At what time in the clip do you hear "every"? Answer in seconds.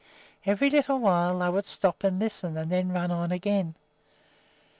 0.47-0.71